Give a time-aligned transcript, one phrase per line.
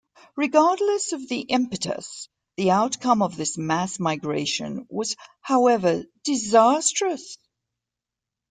[0.35, 7.37] Regardless of the impetus, the outcome of this mass migration was, however, disastrous.